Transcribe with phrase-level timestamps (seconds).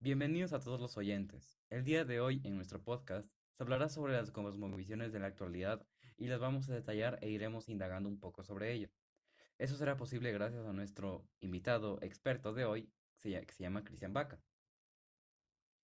[0.00, 1.56] Bienvenidos a todos los oyentes.
[1.70, 5.86] El día de hoy en nuestro podcast se hablará sobre las cosmovisiones de la actualidad
[6.16, 8.88] y las vamos a detallar e iremos indagando un poco sobre ello.
[9.56, 14.40] Eso será posible gracias a nuestro invitado experto de hoy, que se llama Cristian Vaca.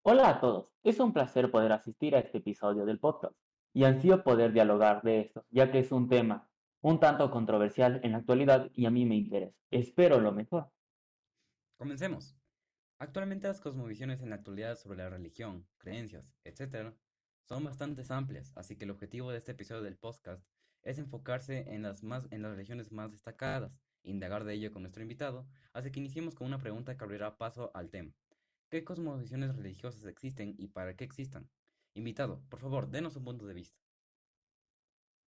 [0.02, 3.37] Hola a todos, es un placer poder asistir a este episodio del podcast
[3.73, 6.48] y ansío poder dialogar de esto, ya que es un tema
[6.80, 9.56] un tanto controversial en la actualidad y a mí me interesa.
[9.70, 10.70] Espero lo mejor.
[11.79, 12.37] Comencemos.
[13.05, 16.95] Actualmente las cosmovisiones en la actualidad sobre la religión, creencias, etc.,
[17.43, 20.43] son bastante amplias, así que el objetivo de este episodio del podcast
[20.83, 25.03] es enfocarse en las, más, en las religiones más destacadas, indagar de ello con nuestro
[25.03, 28.15] invitado, así que iniciemos con una pregunta que abrirá paso al tema.
[28.71, 31.51] ¿Qué cosmovisiones religiosas existen y para qué existan?
[31.93, 33.79] Invitado, por favor, denos un punto de vista.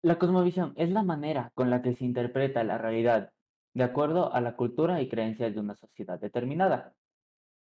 [0.02, 3.34] La cosmovisión es la manera con la que se interpreta la realidad,
[3.74, 6.96] de acuerdo a la cultura y creencias de una sociedad determinada.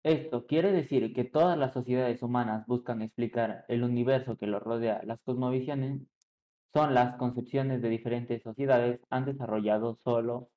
[0.05, 5.01] Esto quiere decir que todas las sociedades humanas buscan explicar el universo que los rodea.
[5.05, 6.03] Las cosmovisiones
[6.73, 10.51] son las concepciones de diferentes sociedades han desarrollado solo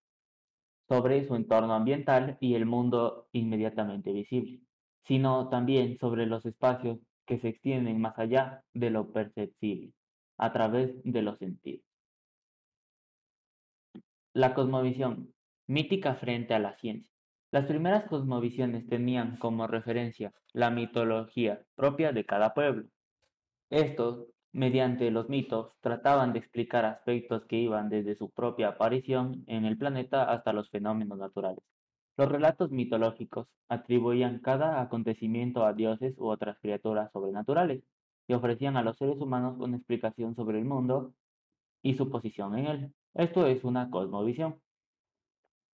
[0.87, 4.61] sobre su entorno ambiental y el mundo inmediatamente visible,
[5.01, 9.93] sino también sobre los espacios que se extienden más allá de lo perceptible,
[10.37, 11.85] a través de los sentidos.
[14.33, 15.33] La cosmovisión,
[15.67, 17.14] mítica frente a la ciencia.
[17.51, 22.85] Las primeras cosmovisiones tenían como referencia la mitología propia de cada pueblo.
[23.69, 29.65] Estos, mediante los mitos, trataban de explicar aspectos que iban desde su propia aparición en
[29.65, 31.63] el planeta hasta los fenómenos naturales.
[32.17, 37.83] Los relatos mitológicos atribuían cada acontecimiento a dioses u otras criaturas sobrenaturales
[38.27, 41.13] y ofrecían a los seres humanos una explicación sobre el mundo
[41.81, 42.93] y su posición en él.
[43.13, 44.61] Esto es una cosmovisión.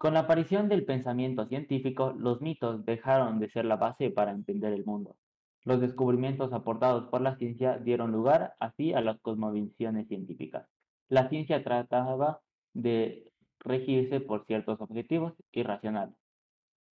[0.02, 4.74] Con la aparición del pensamiento científico, los mitos dejaron de ser la base para entender
[4.74, 5.16] el mundo.
[5.64, 10.68] Los descubrimientos aportados por la ciencia dieron lugar así a las cosmovisiones científicas.
[11.08, 12.42] La ciencia trataba
[12.74, 16.16] de regirse por ciertos objetivos irracionales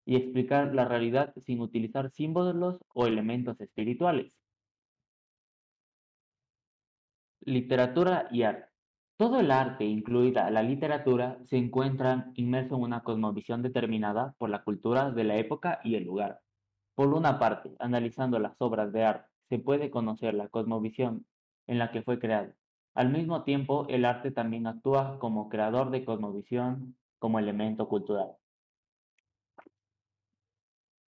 [0.05, 4.39] y explicar la realidad sin utilizar símbolos o elementos espirituales.
[7.41, 8.68] Literatura y arte.
[9.19, 14.63] Todo el arte, incluida la literatura, se encuentran inmerso en una cosmovisión determinada por la
[14.63, 16.39] cultura de la época y el lugar.
[16.95, 21.25] Por una parte, analizando las obras de arte, se puede conocer la cosmovisión
[21.67, 22.55] en la que fue creada.
[22.93, 28.37] Al mismo tiempo, el arte también actúa como creador de cosmovisión como elemento cultural.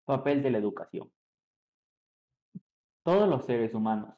[0.04, 1.10] Papel de la educación.
[3.04, 4.14] Todos los seres humanos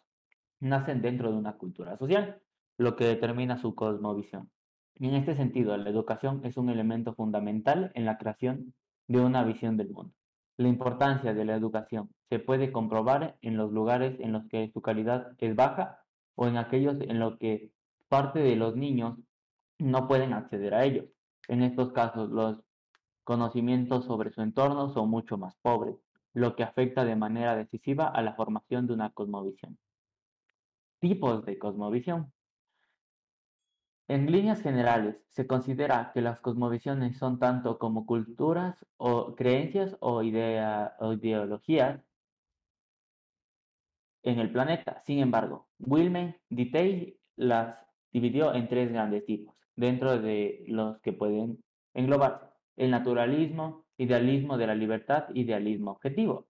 [0.60, 2.42] nacen dentro de una cultura social,
[2.78, 4.50] lo que determina su cosmovisión.
[4.96, 8.74] Y en este sentido, la educación es un elemento fundamental en la creación
[9.08, 10.14] de una visión del mundo.
[10.58, 14.82] La importancia de la educación se puede comprobar en los lugares en los que su
[14.82, 16.00] calidad es baja
[16.36, 17.72] o en aquellos en los que
[18.08, 19.18] parte de los niños
[19.80, 21.06] no pueden acceder a ellos.
[21.48, 22.64] En estos casos, los
[23.24, 25.96] conocimientos sobre su entorno son mucho más pobres,
[26.34, 29.78] lo que afecta de manera decisiva a la formación de una cosmovisión.
[31.00, 32.33] Tipos de cosmovisión.
[34.08, 40.22] En líneas generales, se considera que las cosmovisiones son tanto como culturas o creencias o,
[40.24, 42.02] ideologías
[44.24, 45.00] en el planeta.
[45.02, 51.64] Sin embargo, Wilhelm Detail las dividió en tres grandes tipos, dentro de los que pueden
[51.94, 56.48] englobarse el naturalismo, idealismo de la libertad, idealismo objetivo.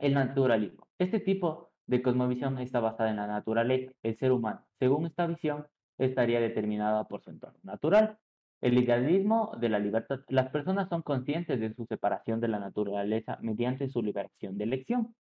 [0.00, 0.88] El naturalismo.
[0.98, 4.64] Este tipo de cosmovisión está basada en la naturaleza, el ser humano.
[4.78, 5.66] Según esta visión,
[5.98, 8.18] estaría determinada por su entorno natural.
[8.60, 10.20] El idealismo de la libertad.
[10.28, 15.14] Las personas son conscientes de su separación de la naturaleza mediante su liberación de elección.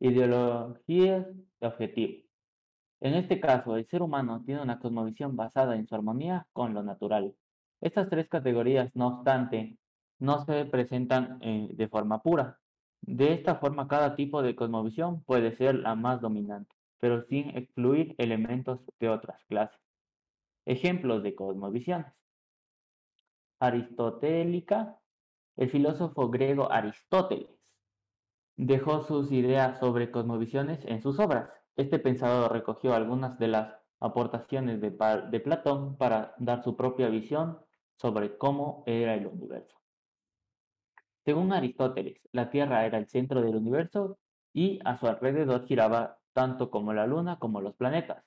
[0.00, 1.26] Ideologías
[1.60, 2.24] de objetivo.
[3.00, 6.82] En este caso, el ser humano tiene una cosmovisión basada en su armonía con lo
[6.82, 7.34] natural,
[7.84, 9.76] estas tres categorías, no obstante,
[10.18, 12.58] no se presentan eh, de forma pura.
[13.02, 16.73] De esta forma, cada tipo de cosmovisión puede ser la más dominante,
[17.04, 19.78] pero sin excluir elementos de otras clases.
[20.64, 22.14] Ejemplos de cosmovisiones.
[23.58, 24.98] Aristotélica.
[25.54, 27.78] El filósofo griego Aristóteles
[28.56, 31.50] dejó sus ideas sobre cosmovisiones en sus obras.
[31.76, 34.88] Este pensador recogió algunas de las aportaciones de,
[35.30, 37.58] de Platón para dar su propia visión
[37.96, 39.76] sobre cómo era el universo.
[41.26, 44.16] Según Aristóteles, la Tierra era el centro del universo
[44.54, 48.24] y a su alrededor giraba tanto como la Luna como los planetas.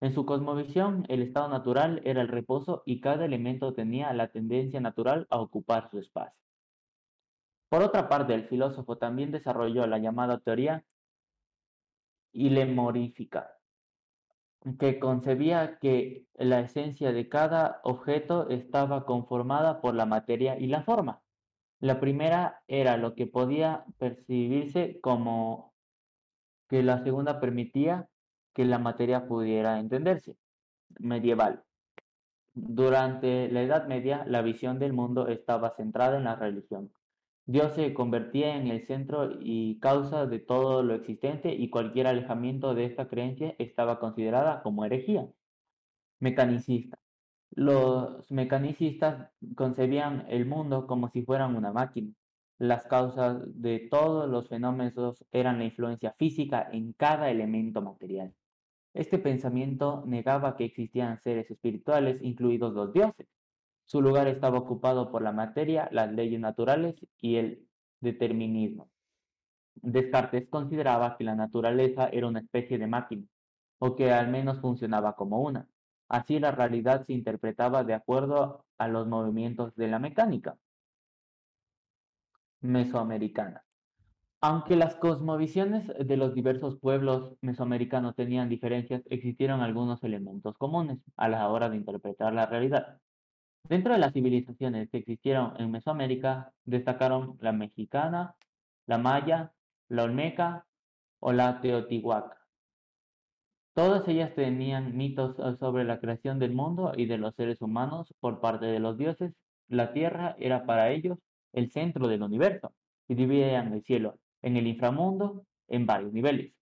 [0.00, 4.80] En su cosmovisión, el estado natural era el reposo y cada elemento tenía la tendencia
[4.80, 6.44] natural a ocupar su espacio.
[7.70, 10.84] Por otra parte, el filósofo también desarrolló la llamada teoría
[12.32, 13.56] ilemorífica,
[14.78, 20.82] que concebía que la esencia de cada objeto estaba conformada por la materia y la
[20.82, 21.22] forma.
[21.80, 25.73] La primera era lo que podía percibirse como
[26.74, 28.08] que la segunda permitía
[28.52, 30.34] que la materia pudiera entenderse.
[30.98, 31.62] Medieval.
[32.52, 36.90] Durante la Edad Media, la visión del mundo estaba centrada en la religión.
[37.46, 42.74] Dios se convertía en el centro y causa de todo lo existente y cualquier alejamiento
[42.74, 45.28] de esta creencia estaba considerada como herejía.
[46.18, 46.98] Mecanicista.
[47.52, 52.12] Los mecanicistas concebían el mundo como si fueran una máquina.
[52.58, 58.32] Las causas de todos los fenómenos eran la influencia física en cada elemento material.
[58.94, 63.26] Este pensamiento negaba que existían seres espirituales, incluidos los dioses.
[63.84, 67.66] Su lugar estaba ocupado por la materia, las leyes naturales y el
[68.00, 68.88] determinismo.
[69.74, 73.26] Descartes consideraba que la naturaleza era una especie de máquina,
[73.80, 75.68] o que al menos funcionaba como una.
[76.08, 80.56] Así la realidad se interpretaba de acuerdo a los movimientos de la mecánica
[82.64, 83.62] mesoamericana.
[84.40, 91.28] Aunque las cosmovisiones de los diversos pueblos mesoamericanos tenían diferencias, existieron algunos elementos comunes a
[91.28, 93.00] la hora de interpretar la realidad.
[93.68, 98.34] Dentro de las civilizaciones que existieron en Mesoamérica, destacaron la mexicana,
[98.86, 99.52] la maya,
[99.88, 100.66] la olmeca
[101.20, 102.38] o la teotihuaca.
[103.74, 108.40] Todas ellas tenían mitos sobre la creación del mundo y de los seres humanos por
[108.40, 109.34] parte de los dioses.
[109.68, 111.18] La tierra era para ellos
[111.54, 112.74] el centro del universo
[113.08, 116.54] y dividían el cielo en el inframundo en varios niveles.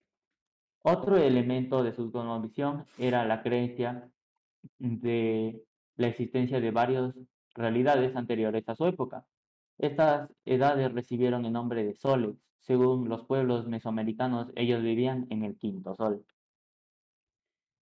[0.83, 4.11] Otro elemento de su cosmovisión era la creencia
[4.79, 5.62] de
[5.97, 7.15] la existencia de varias
[7.55, 9.25] realidades anteriores a su época.
[9.79, 12.37] Estas edades recibieron el nombre de soles.
[12.56, 16.25] Según los pueblos mesoamericanos, ellos vivían en el quinto sol.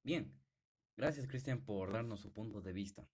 [0.03, 0.33] Bien,
[0.97, 3.06] gracias Cristian por darnos su punto de vista.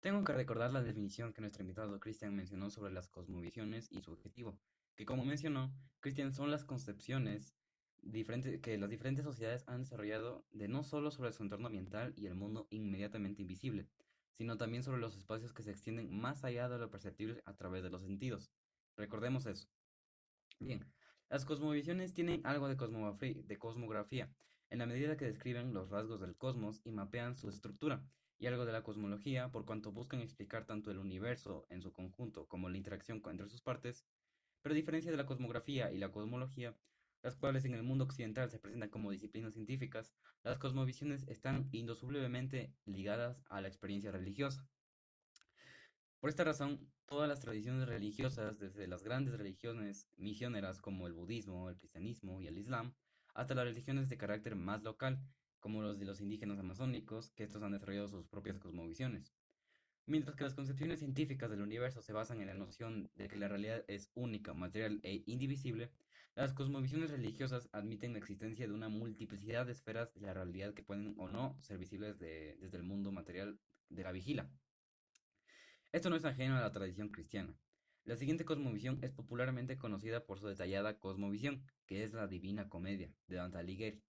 [0.00, 4.12] Tengo que recordar la definición que nuestro invitado Cristian mencionó sobre las cosmovisiones y su
[4.12, 4.58] objetivo,
[4.96, 7.54] que como mencionó, Cristian son las concepciones
[8.00, 12.26] diferentes, que las diferentes sociedades han desarrollado de no solo sobre su entorno ambiental y
[12.26, 13.88] el mundo inmediatamente invisible,
[14.32, 17.82] sino también sobre los espacios que se extienden más allá de lo perceptible a través
[17.82, 18.50] de los sentidos.
[18.96, 19.68] Recordemos eso.
[20.60, 20.86] Bien,
[21.28, 24.32] las cosmovisiones tienen algo de cosmografía,
[24.70, 28.02] en la medida que describen los rasgos del cosmos y mapean su estructura,
[28.40, 32.48] y algo de la cosmología por cuanto buscan explicar tanto el universo en su conjunto
[32.48, 34.06] como la interacción entre sus partes,
[34.62, 36.74] pero a diferencia de la cosmografía y la cosmología,
[37.22, 42.74] las cuales en el mundo occidental se presentan como disciplinas científicas, las cosmovisiones están indissolublemente
[42.86, 44.66] ligadas a la experiencia religiosa.
[46.18, 51.68] Por esta razón, todas las tradiciones religiosas, desde las grandes religiones misioneras como el budismo,
[51.68, 52.94] el cristianismo y el islam,
[53.34, 55.20] hasta las religiones de carácter más local,
[55.60, 59.32] como los de los indígenas amazónicos, que estos han desarrollado sus propias cosmovisiones.
[60.06, 63.46] Mientras que las concepciones científicas del universo se basan en la noción de que la
[63.46, 65.92] realidad es única, material e indivisible,
[66.34, 70.82] las cosmovisiones religiosas admiten la existencia de una multiplicidad de esferas de la realidad que
[70.82, 74.50] pueden o no ser visibles desde el mundo material de la vigila.
[75.92, 77.54] Esto no es ajeno a la tradición cristiana.
[78.04, 83.12] La siguiente cosmovisión es popularmente conocida por su detallada cosmovisión, que es la Divina Comedia,
[83.26, 84.02] de Dante Alighieri.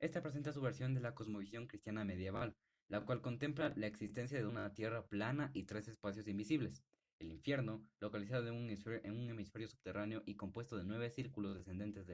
[0.00, 2.54] Esta presenta su versión de la cosmovisión cristiana medieval,
[2.86, 6.84] la cual contempla la existencia de una tierra plana y tres espacios invisibles.
[7.18, 12.06] El infierno, localizado en un hemisferio, subterráneo y compuesto de nueve círculos descendentes,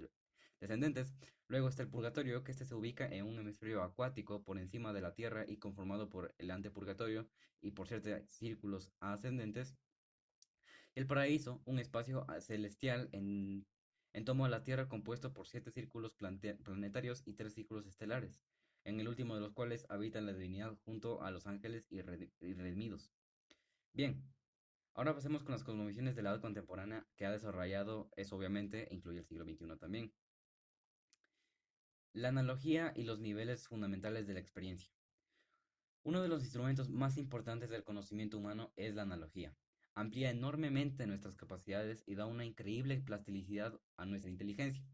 [0.61, 1.15] descendentes.
[1.47, 5.03] Luego está el purgatorio, que este se ubica en un hemisferio acuático por encima de
[5.03, 7.29] la tierra y conformado por el antepurgatorio
[7.61, 9.77] y por siete círculos ascendentes.
[10.95, 13.67] El paraíso, un espacio celestial en
[14.15, 18.41] en tomo a la Tierra compuesto por siete círculos planetarios y tres círculos estelares,
[18.85, 23.11] en el último de los cuales habita la divinidad junto a los ángeles y, redimidos.
[23.93, 24.23] Bien,
[24.95, 28.95] ahora pasemos con las cosmovisiones de la edad contemporánea que ha desarrollado, es obviamente, e
[28.95, 30.15] incluye el siglo XXI también.
[32.13, 34.93] La analogía y los niveles fundamentales de la experiencia.
[36.05, 39.57] Uno de los instrumentos más importantes del conocimiento humano es la analogía
[39.95, 44.85] amplía enormemente nuestras capacidades y da una increíble plasticidad a nuestra inteligencia.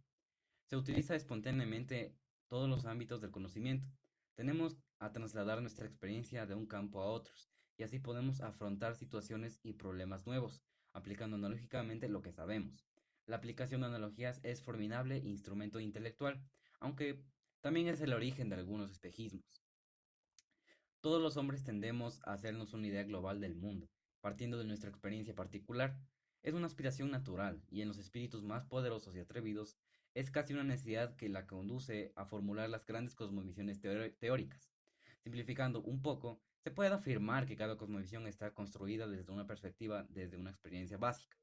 [0.66, 2.14] Se utiliza espontáneamente
[2.48, 3.88] todos los ámbitos del conocimiento.
[4.34, 9.58] Tenemos a trasladar nuestra experiencia de un campo a otros y así podemos afrontar situaciones
[9.62, 12.86] y problemas nuevos, aplicando analógicamente lo que sabemos.
[13.26, 16.42] La aplicación de analogías es formidable instrumento intelectual,
[16.80, 17.24] aunque
[17.60, 19.62] también es el origen de algunos espejismos.
[21.00, 23.88] Todos los hombres tendemos a hacernos una idea global del mundo,
[24.20, 25.98] partiendo de nuestra experiencia particular.
[26.42, 29.76] Es una aspiración natural y en los espíritus más poderosos y atrevidos
[30.14, 34.72] es casi una necesidad que la conduce a formular las grandes cosmovisiones teóricas.
[35.22, 40.36] Simplificando un poco, se puede afirmar que cada cosmovisión está construida desde una perspectiva, desde
[40.36, 41.38] una experiencia básica.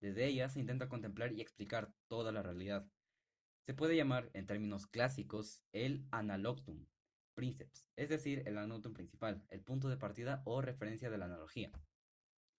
[0.00, 2.86] Desde ella se intenta contemplar y explicar toda la realidad.
[3.66, 6.86] Se puede llamar, en términos clásicos, el analoctum,
[7.34, 11.70] princeps, es decir, el anotum principal, el punto de partida o referencia de la analogía.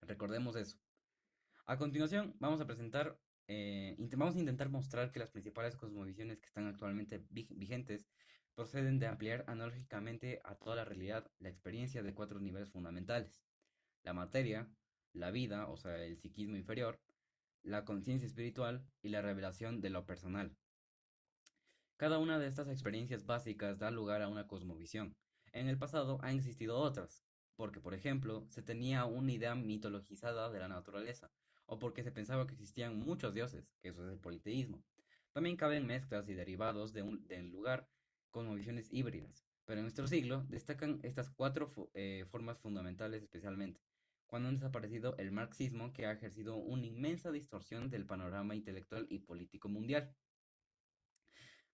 [0.02, 0.78] Recordemos eso.
[1.66, 6.48] A continuación, vamos a presentar, eh, vamos a intentar mostrar que las principales cosmovisiones que
[6.48, 8.08] están actualmente vigentes
[8.56, 13.44] proceden de ampliar analógicamente a toda la realidad la experiencia de cuatro niveles fundamentales.
[14.04, 14.68] La materia,
[15.14, 17.00] la vida, o sea, el psiquismo inferior,
[17.64, 20.58] la conciencia espiritual y la revelación de lo personal.
[21.98, 25.16] Cada una de estas experiencias básicas da lugar a una cosmovisión.
[25.54, 27.24] En el pasado han existido otras,
[27.62, 31.32] porque por ejemplo se tenía una idea mitologizada de la naturaleza,
[31.68, 34.84] o porque se pensaba que existían muchos dioses, que eso es el politeísmo.
[35.32, 37.88] También caben mezclas y derivados de un, del lugar
[38.32, 43.80] cosmovisiones híbridas, pero en nuestro siglo destacan estas cuatro eh, formas fundamentales especialmente,
[44.26, 49.20] cuando han desaparecido el marxismo que ha ejercido una inmensa distorsión del panorama intelectual y
[49.20, 50.16] político mundial.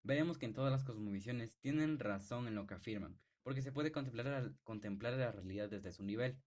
[0.03, 3.93] Veremos que en todas las cosmovisiones tienen razón en lo que afirman, porque se puede
[3.93, 6.37] contemplar, contemplar la realidad desde su nivel,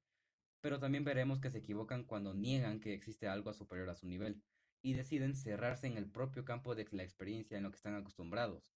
[0.60, 4.42] pero también veremos que se equivocan cuando niegan que existe algo superior a su nivel,
[4.82, 8.70] y deciden cerrarse en el propio campo de la experiencia en lo que están acostumbrados.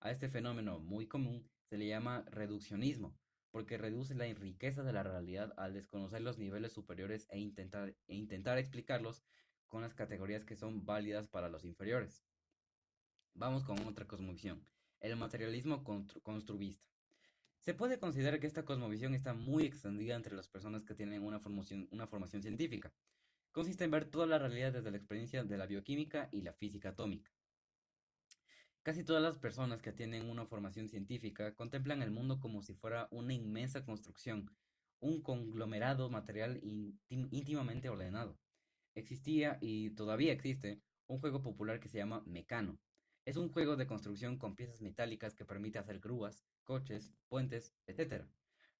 [0.00, 3.16] A este fenómeno muy común se le llama reduccionismo,
[3.52, 8.16] porque reduce la riqueza de la realidad al desconocer los niveles superiores e intentar, e
[8.16, 9.22] intentar explicarlos
[9.68, 12.24] con las categorías que son válidas para los inferiores.
[13.34, 14.66] Vamos con otra cosmovisión,
[14.98, 16.88] el materialismo constructivista.
[17.68, 21.38] Se puede considerar que esta cosmovisión está muy extendida entre las personas que tienen una
[21.38, 22.90] formación, una formación científica.
[23.52, 26.88] Consiste en ver toda la realidad desde la experiencia de la bioquímica y la física
[26.88, 27.30] atómica.
[28.82, 33.06] Casi todas las personas que tienen una formación científica contemplan el mundo como si fuera
[33.10, 34.50] una inmensa construcción,
[35.00, 36.62] un conglomerado material
[37.10, 38.38] íntimamente ordenado.
[38.94, 42.78] Existía y todavía existe un juego popular que se llama Mecano.
[43.28, 48.24] Es un juego de construcción con piezas metálicas que permite hacer grúas, coches, puentes, etc.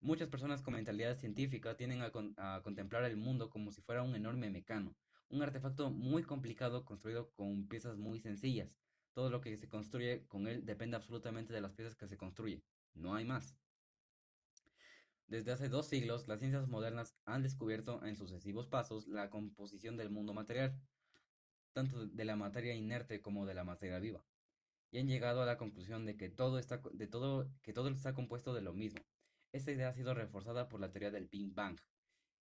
[0.01, 4.49] Muchas personas con mentalidad científica tienden a, contemplar el mundo como si fuera un enorme
[4.49, 4.97] mecano,
[5.29, 8.75] un artefacto muy complicado construido con piezas muy sencillas,
[9.13, 12.63] todo lo que se construye con él depende absolutamente de las piezas que se construye.
[12.95, 13.55] No hay más.
[15.27, 20.09] Desde hace dos siglos, las ciencias modernas han descubierto en sucesivos pasos la composición del
[20.09, 20.81] mundo material,
[21.75, 24.25] tanto de la materia inerte como de la materia viva,
[24.91, 28.15] y han llegado a la conclusión de que todo está, de todo, que todo está
[28.15, 29.01] compuesto de lo mismo.
[29.53, 31.79] Esta idea ha sido reforzada por la teoría del Big Bang,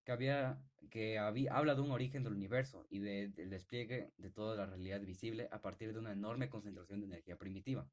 [0.04, 4.56] que, había, que había, habla de un origen del universo y del despliegue de toda
[4.56, 7.90] la realidad visible a partir de una enorme concentración de energía primitiva.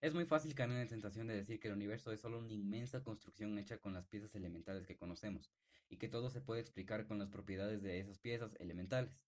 [0.00, 2.52] Es muy fácil caer en la tentación de decir que el universo es solo una
[2.52, 5.50] inmensa construcción hecha con las piezas elementales que conocemos,
[5.88, 9.18] y que todo se puede explicar con las propiedades de esas piezas elementales.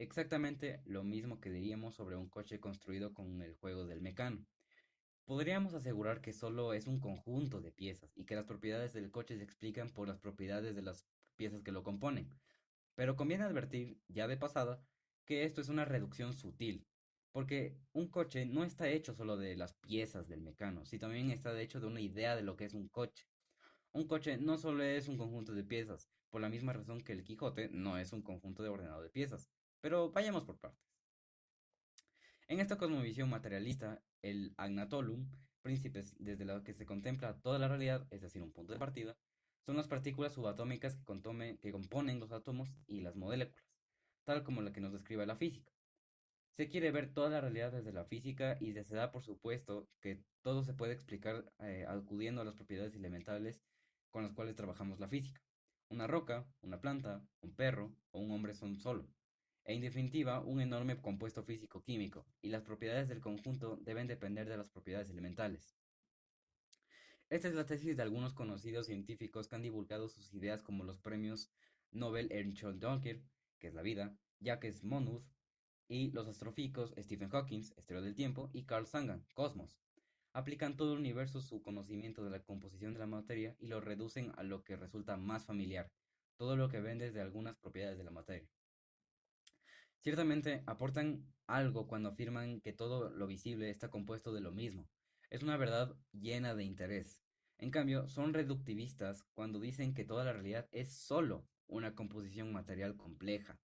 [0.00, 4.46] Exactamente lo mismo que diríamos sobre un coche construido con el juego del mecano.
[5.24, 9.36] Podríamos asegurar que solo es un conjunto de piezas y que las propiedades del coche
[9.36, 12.30] se explican por las propiedades de las piezas que lo componen.
[12.94, 14.80] Pero conviene advertir, ya de pasada,
[15.24, 16.86] que esto es una reducción sutil,
[17.32, 21.60] porque un coche no está hecho solo de las piezas del mecano, sino también está
[21.60, 23.26] hecho de una idea de lo que es un coche.
[23.92, 27.24] Un coche no solo es un conjunto de piezas, por la misma razón que el
[27.24, 29.50] Quijote no es un conjunto de ordenado de piezas.
[29.80, 30.88] Pero vayamos por partes.
[32.48, 35.30] En esta cosmovisión materialista, el agnatolum,
[35.62, 39.16] príncipes desde lo que se contempla toda la realidad, es decir, un punto de partida,
[39.66, 43.66] son las partículas subatómicas que, componen los átomos y las moléculas,
[44.24, 45.70] tal como la que nos describe la física.
[46.56, 50.24] Se quiere ver toda la realidad desde la física y se da por supuesto que
[50.42, 53.62] todo se puede explicar eh, acudiendo a las propiedades elementales
[54.10, 55.40] con las cuales trabajamos la física.
[55.90, 59.06] Una roca, una planta, un perro o un hombre son solo
[59.68, 64.70] en definitiva un enorme compuesto físico-químico, y las propiedades del conjunto deben depender de las
[64.70, 65.76] propiedades elementales.
[67.28, 70.98] Esta es la tesis de algunos conocidos científicos que han divulgado sus ideas como los
[70.98, 71.50] premios
[71.90, 73.22] Nobel Ernst Donker,
[73.58, 75.22] que es la vida, Jacques Monod,
[75.86, 79.78] y los astrofísicos Stephen Hawking, Estrella del Tiempo, y Carl Sagan, Cosmos.
[80.32, 84.32] Aplican todo el universo su conocimiento de la composición de la materia y lo reducen
[84.38, 85.92] a lo que resulta más familiar,
[86.38, 88.48] todo lo que ven desde algunas propiedades de la materia.
[90.00, 94.88] Ciertamente aportan algo cuando afirman que todo lo visible está compuesto de lo mismo.
[95.30, 97.22] Es una verdad llena de interés.
[97.58, 102.96] En cambio, son reductivistas cuando dicen que toda la realidad es solo una composición material
[102.96, 103.58] compleja.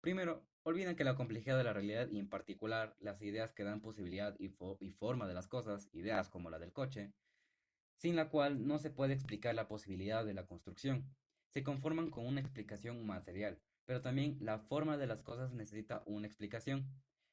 [0.00, 3.80] Primero, olviden que la complejidad de la realidad y en particular las ideas que dan
[3.80, 7.12] posibilidad y, y forma de las cosas, ideas como la del coche,
[7.96, 11.14] sin la cual no se puede explicar la posibilidad de la construcción,
[11.48, 16.26] se conforman con una explicación material, pero también la forma de las cosas necesita una
[16.26, 16.86] explicación.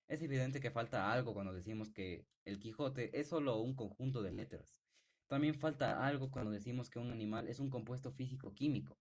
[0.07, 4.31] Es evidente que falta algo cuando decimos que el Quijote es solo un conjunto de
[4.31, 4.81] letras.
[5.27, 8.97] También falta algo cuando decimos que un animal es un compuesto físico-químico.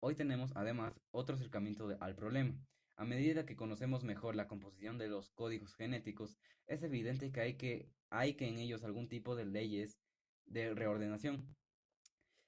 [0.00, 2.58] Hoy tenemos además otro acercamiento al problema.
[2.96, 7.54] A medida que conocemos mejor la composición de los códigos genéticos, es evidente que hay
[7.54, 9.98] que, hay que en ellos algún tipo de leyes
[10.46, 11.54] de reordenación.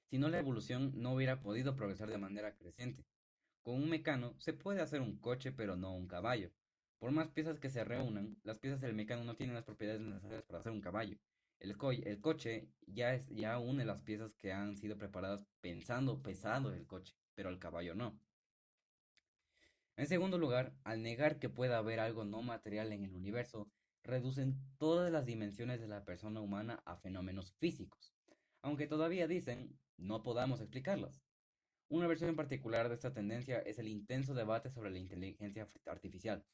[0.09, 3.05] Si no, la evolución no hubiera podido progresar de manera creciente.
[3.63, 6.51] Con un mecano se puede hacer un coche, pero no un caballo.
[6.97, 10.43] Por más piezas que se reúnan, las piezas del mecano no tienen las propiedades necesarias
[10.43, 11.17] para hacer un caballo.
[11.59, 16.73] El, el coche ya, es, ya une las piezas que han sido preparadas pensando, pesado
[16.73, 18.19] el coche, pero el caballo no.
[19.97, 23.69] En segundo lugar, al negar que pueda haber algo no material en el universo,
[24.03, 28.13] reducen todas las dimensiones de la persona humana a fenómenos físicos,
[28.61, 31.21] aunque todavía dicen no podamos explicarlos.
[31.89, 36.45] Una versión en particular de esta tendencia es el intenso debate sobre la inteligencia artificial,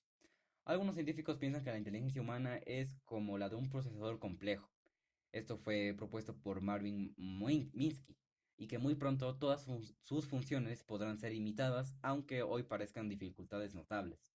[0.65, 4.68] algunos científicos piensan que la inteligencia humana es como la de un procesador complejo.
[5.32, 8.18] Esto fue propuesto por Marvin Minsky
[8.58, 9.63] y que muy pronto todas
[10.01, 14.34] sus funciones podrán ser imitadas, aunque hoy parezcan dificultades notables.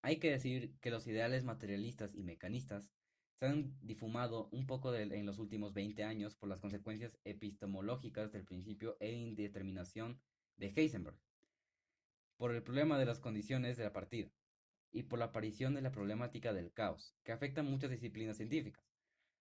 [0.00, 2.93] Hay que decir que los ideales materialistas y mecanistas
[3.38, 8.44] se han difumado un poco en los últimos 20 años por las consecuencias epistemológicas del
[8.44, 10.20] principio e indeterminación
[10.56, 11.18] de Heisenberg,
[12.36, 14.30] por el problema de las condiciones de la partida
[14.92, 18.84] y por la aparición de la problemática del caos, que afecta a muchas disciplinas científicas.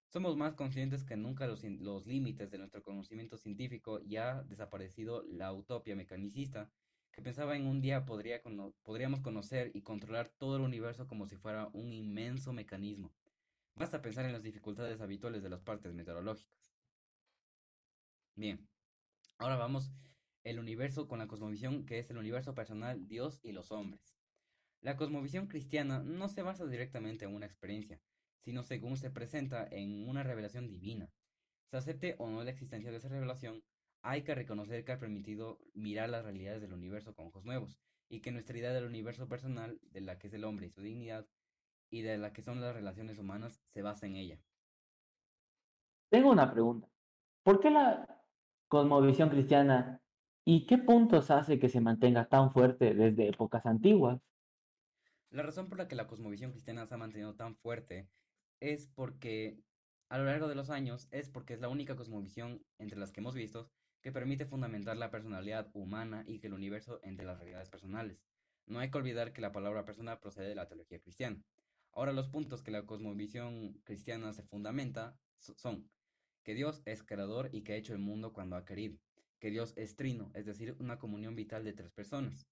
[0.07, 5.23] Somos más conscientes que nunca los, los límites de nuestro conocimiento científico y ha desaparecido
[5.23, 6.71] la utopia mecanicista
[7.11, 8.41] que pensaba en un día podría
[8.81, 13.13] podríamos conocer y controlar todo el universo como si fuera un inmenso mecanismo.
[13.75, 16.73] Basta pensar en las dificultades habituales de las partes meteorológicas.
[18.35, 18.67] Bien,
[19.37, 19.91] ahora vamos
[20.43, 24.15] el universo con la cosmovisión que es el universo personal, Dios y los hombres.
[24.81, 28.01] La cosmovisión cristiana no se basa directamente en una experiencia,
[28.43, 31.09] sino según se presenta en una revelación divina.
[31.71, 33.63] Se acepte o no la existencia de esa revelación,
[34.01, 38.19] hay que reconocer que ha permitido mirar las realidades del universo con ojos nuevos, y
[38.19, 41.25] que nuestra idea del universo personal, de la que es el hombre y su dignidad,
[41.93, 44.39] y de la que son las relaciones humanas, se basa en ella.
[46.09, 46.89] Tengo una pregunta.
[47.43, 48.19] ¿Por qué la
[48.67, 50.01] cosmovisión cristiana
[50.43, 54.19] y qué puntos hace que se mantenga tan fuerte desde épocas antiguas?
[55.29, 58.09] La razón por la que la cosmovisión cristiana se ha mantenido tan fuerte
[58.59, 59.59] es porque
[60.09, 63.19] a lo largo de los años es porque es la única cosmovisión entre las que
[63.19, 63.69] hemos visto
[64.01, 68.25] que permite fundamentar la personalidad humana y que el universo entre las realidades personales.
[68.65, 71.39] No hay que olvidar que la palabra persona procede de la teología cristiana.
[71.93, 75.89] Ahora los puntos que la cosmovisión cristiana se fundamenta son
[76.43, 78.97] que Dios es creador y que ha hecho el mundo cuando ha querido,
[79.39, 82.47] que Dios es trino, es decir, una comunión vital de tres personas,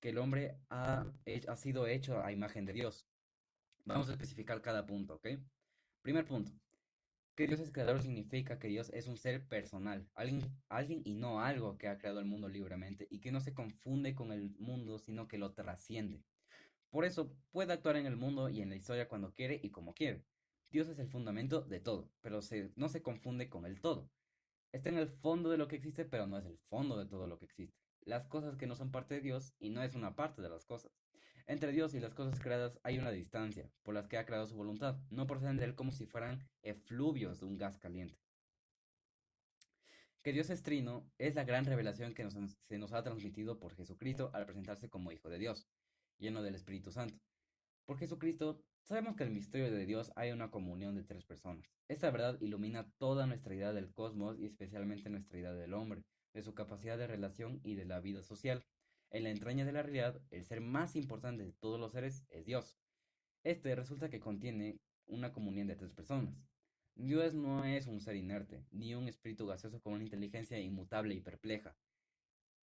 [0.00, 1.04] que el hombre ha,
[1.48, 3.06] ha sido hecho a imagen de Dios.
[3.84, 5.28] Vamos a especificar cada punto, ¿ok?
[6.02, 6.52] Primer punto.
[7.34, 11.40] Que Dios es creador significa que Dios es un ser personal, alguien, alguien y no
[11.40, 14.98] algo que ha creado el mundo libremente y que no se confunde con el mundo,
[14.98, 16.24] sino que lo trasciende.
[16.90, 19.94] Por eso puede actuar en el mundo y en la historia cuando quiere y como
[19.94, 20.24] quiere.
[20.70, 22.40] Dios es el fundamento de todo, pero
[22.76, 24.10] no se confunde con el todo.
[24.72, 27.26] Está en el fondo de lo que existe, pero no es el fondo de todo
[27.26, 30.14] lo que existe las cosas que no son parte de Dios y no es una
[30.14, 30.92] parte de las cosas.
[31.48, 34.56] Entre Dios y las cosas creadas hay una distancia, por las que ha creado su
[34.56, 34.96] voluntad.
[35.10, 38.18] No proceden de él como si fueran efluvios de un gas caliente.
[40.22, 44.30] Que Dios es trino es la gran revelación que se nos ha transmitido por Jesucristo
[44.32, 45.68] al presentarse como Hijo de Dios,
[46.18, 47.18] lleno del Espíritu Santo.
[47.84, 51.64] Por Jesucristo sabemos que en el misterio de Dios hay una comunión de tres personas.
[51.88, 56.02] Esta verdad ilumina toda nuestra idea del cosmos y especialmente nuestra idea del hombre
[56.34, 58.64] de su capacidad de relación y de la vida social.
[59.10, 62.44] En la entraña de la realidad, el ser más importante de todos los seres es
[62.44, 62.76] Dios.
[63.42, 66.34] Este resulta que contiene una comunión de tres personas.
[66.94, 71.20] Dios no es un ser inerte, ni un espíritu gaseoso con una inteligencia inmutable y
[71.20, 71.76] perpleja.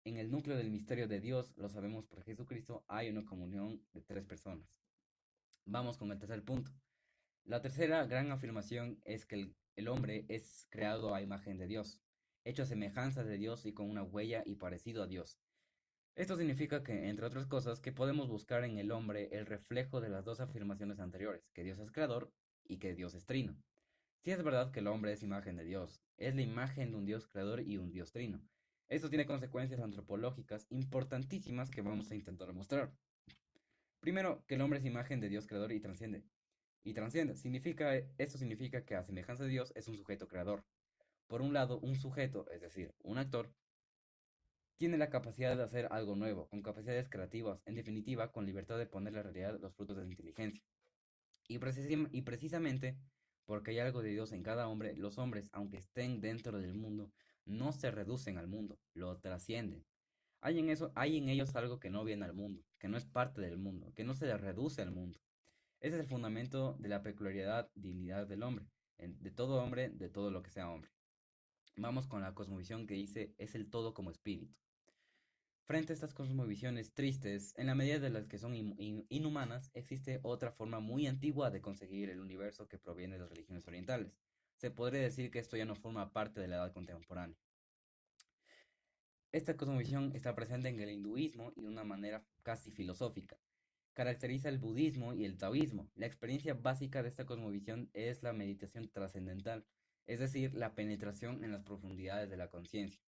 [0.05, 4.01] En el núcleo del misterio de Dios, lo sabemos por Jesucristo, hay una comunión de
[4.01, 4.67] tres personas.
[5.65, 6.73] Vamos con el tercer punto.
[7.45, 12.01] La tercera gran afirmación es que el, hombre es creado a imagen de Dios
[12.45, 15.39] hecho a semejanza de Dios y con una huella y parecido a Dios.
[16.17, 20.09] Esto significa que, entre otras cosas, que podemos buscar en el hombre el reflejo de
[20.09, 22.33] las dos afirmaciones anteriores, que Dios es creador
[22.65, 23.57] y que Dios es trino.
[24.25, 27.05] Si es verdad que el hombre es imagen de Dios, es la imagen de un
[27.05, 28.43] Dios creador y un Dios trino.
[28.89, 32.93] Esto tiene consecuencias antropológicas importantísimas que vamos a intentar mostrar.
[34.01, 36.25] Primero, que el hombre es imagen de Dios creador y trasciende.
[36.85, 37.37] Y trasciende.
[37.37, 40.65] Significa, esto significa que a semejanza de Dios es un sujeto creador.
[41.27, 43.55] Por un lado, un sujeto, es decir, un actor,
[44.77, 48.87] tiene la capacidad de hacer algo nuevo, con capacidades creativas, en definitiva, con libertad de
[48.87, 50.63] poner la realidad los frutos de la inteligencia.
[51.47, 52.99] Y precisamente
[53.47, 57.13] porque hay algo de Dios en cada hombre, los hombres, aunque estén dentro del mundo,
[57.45, 59.85] no se reducen al mundo, lo trascienden.
[60.41, 63.05] Hay en, eso, hay en ellos algo que no viene al mundo, que no es
[63.05, 65.21] parte del mundo, que no se reduce al mundo.
[65.81, 68.67] Ese es el fundamento de la peculiaridad, dignidad del hombre,
[68.99, 70.91] de todo hombre, de todo lo que sea hombre.
[71.77, 74.55] Vamos con la cosmovisión que dice es el todo como espíritu.
[75.65, 80.53] Frente a estas cosmovisiones tristes, en la medida de las que son inhumanas, existe otra
[80.53, 84.13] forma muy antigua de conseguir el universo que proviene de las religiones orientales.
[84.63, 87.37] Se podría decir que esto ya no forma parte de la edad contemporánea.
[89.33, 93.37] Esta cosmovisión está presente en el hinduismo y de una manera casi filosófica.
[93.93, 95.91] Caracteriza el budismo y el taoísmo.
[95.97, 99.67] La experiencia básica de esta cosmovisión es la meditación trascendental,
[100.07, 103.03] es decir, la penetración en las profundidades de la conciencia.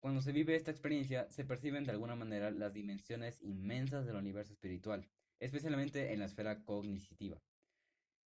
[0.00, 4.52] Cuando se vive esta experiencia, se perciben de alguna manera las dimensiones inmensas del universo
[4.52, 7.40] espiritual, especialmente en la esfera cognitiva,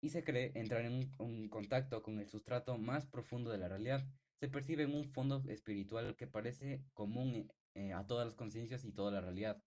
[0.00, 4.04] y se cree entrar en un, contacto con el sustrato más profundo de la realidad.
[4.40, 8.92] Se percibe en un fondo espiritual que parece común eh, a todas las conciencias y
[8.92, 9.62] toda la realidad.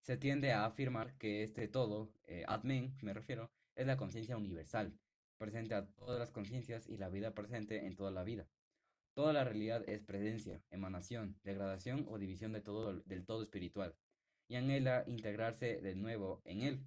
[0.00, 2.44] Se tiende a afirmar que este todo, eh,
[3.00, 4.98] me refiero, es la conciencia universal,
[5.38, 8.46] presente a todas las conciencias y la vida presente en toda la vida.
[9.14, 13.94] Toda la realidad es presencia, emanación, degradación o división de todo, del todo espiritual,
[14.48, 16.84] y anhela integrarse de nuevo en él.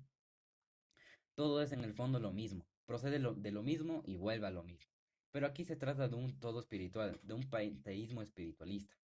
[1.35, 4.63] Todo es en el fondo lo mismo, procede de lo mismo y vuelve a lo
[4.63, 4.87] mismo.
[5.31, 8.95] Pero aquí se trata de un todo espiritual, de un panteísmo espiritualista.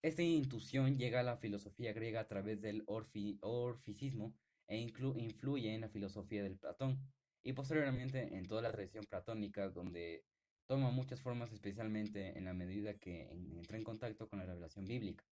[0.00, 4.32] Esta intuición llega a la filosofía griega a través del orficismo
[4.68, 7.00] e influye en la filosofía del Platón
[7.42, 10.24] y posteriormente en toda la tradición platónica donde
[10.66, 15.24] toma muchas formas especialmente en la medida que entra en contacto con la revelación bíblica.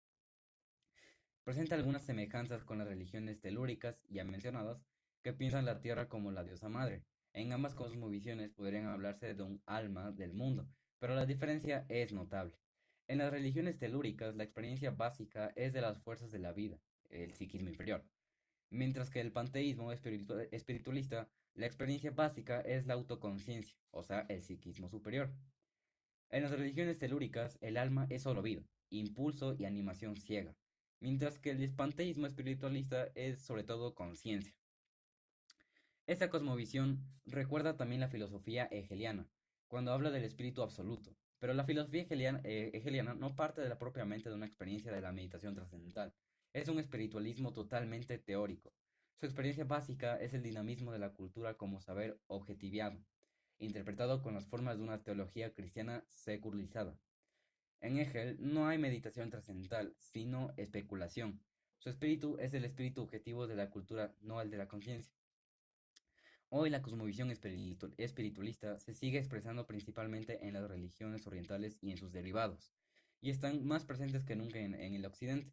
[1.43, 4.83] Presenta algunas semejanzas con las religiones telúricas ya mencionadas,
[5.23, 7.03] que piensan la tierra como la diosa madre.
[7.35, 10.69] En ambas cosmovisiones podrían hablarse de un alma del mundo,
[10.99, 12.57] pero la diferencia es notable.
[13.09, 16.79] En las religiones telúricas, la experiencia básica es de las fuerzas de la vida,
[17.11, 18.05] el psiquismo inferior,
[18.71, 24.89] mientras que el panteísmo espiritualista la experiencia básica es la autoconciencia, o sea, el psiquismo
[24.89, 25.33] superior.
[26.31, 30.57] En las religiones telúricas, el alma es solo vida, impulso y animación ciega,
[30.99, 34.55] mientras que el espanteísmo espiritualista es sobre todo conciencia.
[36.07, 39.27] Esta cosmovisión recuerda también la filosofía hegeliana,
[39.69, 44.29] cuando habla del espíritu absoluto, pero la filosofía hegeliana, eh, no parte de la propiamente
[44.29, 46.15] de una experiencia de la meditación trascendental,
[46.53, 48.73] es un espiritualismo totalmente teórico,
[49.25, 52.99] su experiencia básica es el dinamismo de la cultura como saber objetiviado,
[53.59, 56.99] interpretado con las formas de una teología cristiana secularizada.
[57.81, 61.41] En Hegel no hay meditación trascendental, sino especulación.
[61.79, 65.15] Su espíritu es el espíritu objetivo de la cultura, no el de la conciencia.
[66.57, 72.13] Hoy la cosmovisión espiritualista se sigue expresando principalmente en las religiones orientales y en sus
[72.13, 72.71] derivados,
[73.21, 75.53] y están más presentes que nunca en el occidente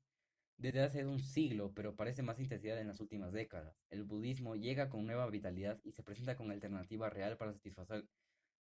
[0.58, 3.82] desde hace un siglo, pero parece más intensidad en las últimas décadas.
[3.90, 8.08] El budismo llega con nueva vitalidad y se presenta con alternativa real para satisfacer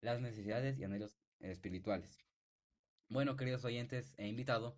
[0.01, 2.25] las necesidades y anhelos espirituales.
[3.07, 4.75] Bueno, queridos oyentes e invitado,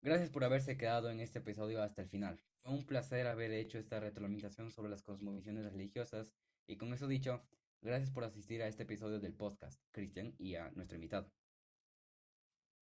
[0.00, 2.38] gracias por haberse quedado en este episodio hasta el final.
[2.62, 6.36] Fue un placer haber hecho esta retroalimentación sobre las cosmovisiones religiosas
[6.68, 7.42] y con eso dicho,
[7.80, 11.28] gracias por asistir a este episodio del podcast, Cristian, y a nuestro invitado.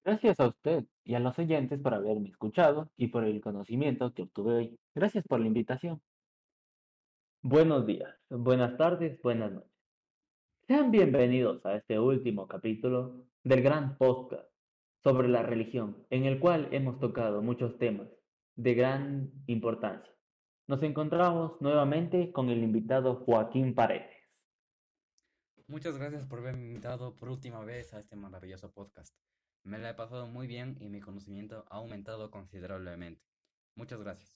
[0.04, 4.22] Gracias a usted y a los oyentes por haberme escuchado y por el conocimiento que
[4.22, 4.78] obtuve hoy.
[4.94, 6.00] Gracias por la invitación.
[7.42, 9.70] Buenos días, buenas tardes, buenas noches.
[10.66, 14.50] Sean bienvenidos a este último capítulo del gran podcast
[15.04, 18.08] sobre la religión, en el cual hemos tocado muchos temas
[18.56, 20.15] de gran importancia.
[20.68, 24.16] Nos encontramos nuevamente con el invitado Joaquín Paredes.
[25.68, 29.14] Muchas gracias por haberme invitado por última vez a este maravilloso podcast.
[29.62, 33.22] Me la he pasado muy bien y mi conocimiento ha aumentado considerablemente.
[33.76, 34.35] Muchas gracias.